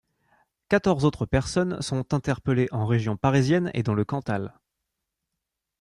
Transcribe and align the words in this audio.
Quatorze 0.67 1.05
autres 1.05 1.27
personnes 1.27 1.79
sont 1.83 2.15
interpellées 2.15 2.67
en 2.71 2.87
région 2.87 3.17
parisienne 3.17 3.69
et 3.75 3.83
dans 3.83 3.93
le 3.93 4.03
Cantal. 4.03 4.51